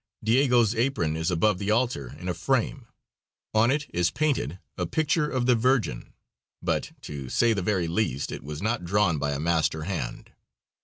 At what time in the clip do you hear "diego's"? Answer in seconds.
0.23-0.73